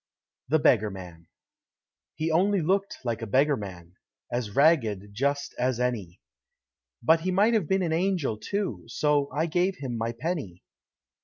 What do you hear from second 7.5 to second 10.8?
have been an Angel, too. So I gave him my penny.